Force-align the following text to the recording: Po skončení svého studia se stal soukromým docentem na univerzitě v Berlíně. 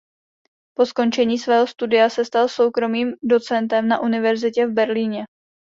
Po 0.75 0.85
skončení 0.85 1.37
svého 1.39 1.67
studia 1.67 2.09
se 2.09 2.25
stal 2.25 2.47
soukromým 2.47 3.13
docentem 3.23 3.87
na 3.87 3.99
univerzitě 4.01 4.67
v 4.67 4.73
Berlíně. 4.73 5.23